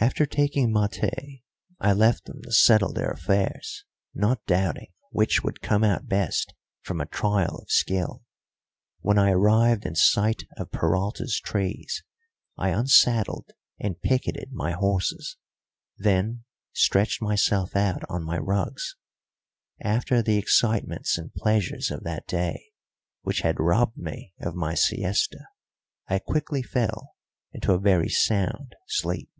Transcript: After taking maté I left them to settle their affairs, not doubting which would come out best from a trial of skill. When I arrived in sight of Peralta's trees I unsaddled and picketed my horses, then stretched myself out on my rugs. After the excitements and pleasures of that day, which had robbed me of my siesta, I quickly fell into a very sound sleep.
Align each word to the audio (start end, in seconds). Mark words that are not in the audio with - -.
After 0.00 0.26
taking 0.26 0.72
maté 0.72 1.42
I 1.78 1.92
left 1.92 2.24
them 2.24 2.40
to 2.42 2.50
settle 2.50 2.92
their 2.92 3.12
affairs, 3.12 3.84
not 4.12 4.44
doubting 4.46 4.90
which 5.12 5.44
would 5.44 5.60
come 5.62 5.84
out 5.84 6.08
best 6.08 6.54
from 6.80 7.00
a 7.00 7.06
trial 7.06 7.58
of 7.60 7.70
skill. 7.70 8.24
When 8.98 9.16
I 9.16 9.30
arrived 9.30 9.86
in 9.86 9.94
sight 9.94 10.42
of 10.56 10.72
Peralta's 10.72 11.38
trees 11.38 12.02
I 12.56 12.70
unsaddled 12.70 13.52
and 13.78 14.02
picketed 14.02 14.50
my 14.50 14.72
horses, 14.72 15.36
then 15.96 16.46
stretched 16.72 17.22
myself 17.22 17.76
out 17.76 18.02
on 18.08 18.24
my 18.24 18.38
rugs. 18.38 18.96
After 19.80 20.20
the 20.20 20.36
excitements 20.36 21.16
and 21.16 21.32
pleasures 21.32 21.92
of 21.92 22.02
that 22.02 22.26
day, 22.26 22.72
which 23.20 23.42
had 23.42 23.60
robbed 23.60 23.96
me 23.98 24.34
of 24.40 24.56
my 24.56 24.74
siesta, 24.74 25.46
I 26.08 26.18
quickly 26.18 26.60
fell 26.64 27.14
into 27.52 27.72
a 27.72 27.78
very 27.78 28.08
sound 28.08 28.74
sleep. 28.88 29.30